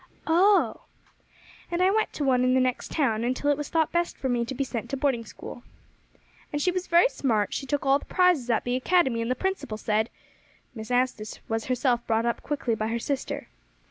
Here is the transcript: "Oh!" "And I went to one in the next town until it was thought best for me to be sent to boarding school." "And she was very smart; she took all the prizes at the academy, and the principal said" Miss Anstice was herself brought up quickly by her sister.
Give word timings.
"Oh!" 0.25 0.85
"And 1.69 1.79
I 1.79 1.91
went 1.91 2.11
to 2.13 2.23
one 2.23 2.43
in 2.43 2.55
the 2.55 2.59
next 2.59 2.89
town 2.91 3.23
until 3.23 3.51
it 3.51 3.55
was 3.55 3.69
thought 3.69 3.91
best 3.91 4.17
for 4.17 4.29
me 4.29 4.43
to 4.45 4.55
be 4.55 4.63
sent 4.63 4.89
to 4.89 4.97
boarding 4.97 5.25
school." 5.25 5.61
"And 6.51 6.59
she 6.59 6.71
was 6.71 6.87
very 6.87 7.07
smart; 7.07 7.53
she 7.53 7.67
took 7.67 7.85
all 7.85 7.99
the 7.99 8.05
prizes 8.05 8.49
at 8.49 8.63
the 8.63 8.75
academy, 8.75 9.21
and 9.21 9.29
the 9.29 9.35
principal 9.35 9.77
said" 9.77 10.09
Miss 10.73 10.89
Anstice 10.89 11.37
was 11.47 11.65
herself 11.65 12.01
brought 12.07 12.25
up 12.25 12.41
quickly 12.41 12.73
by 12.73 12.87
her 12.87 12.97
sister. 12.97 13.47